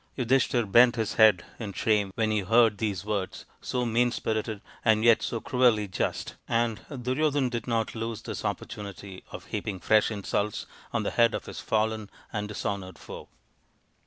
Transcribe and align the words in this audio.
Yudhishthir 0.17 0.65
bent 0.71 0.95
his 0.95 1.13
head 1.13 1.45
in 1.59 1.73
shame 1.73 2.11
when 2.15 2.31
he 2.31 2.39
heard 2.39 2.79
these 2.79 3.05
words, 3.05 3.45
so 3.61 3.85
mean 3.85 4.09
spirited 4.11 4.59
and 4.83 5.03
yet 5.03 5.21
so 5.21 5.39
cruelly 5.39 5.87
just, 5.87 6.33
and 6.49 6.79
Duryodhan 6.89 7.49
did 7.49 7.67
not 7.67 7.93
lose 7.93 8.23
this 8.23 8.41
oppor 8.41 8.65
tunity 8.65 9.21
of 9.31 9.45
heaping 9.45 9.79
fresh 9.79 10.09
insults 10.09 10.65
on 10.91 11.03
the 11.03 11.11
head 11.11 11.35
of 11.35 11.45
his 11.45 11.59
fallen 11.59 12.09
and 12.33 12.47
dishonoured 12.47 12.97
foe. 12.97 13.29